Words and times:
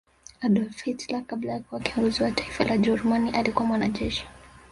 Adolf 0.43 0.79
Hilter 0.81 1.25
kabla 1.27 1.51
ya 1.53 1.59
kuwa 1.59 1.81
kiongozi 1.81 2.23
Wa 2.23 2.31
Taifa 2.31 2.63
la 2.63 2.73
ujerumani 2.73 3.31
alikuwa 3.31 3.65
mwanajeshi 3.65 4.27